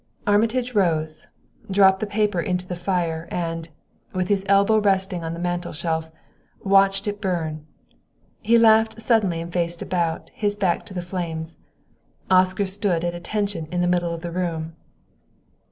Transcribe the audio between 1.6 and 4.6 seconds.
dropped the paper into the fire, and, with his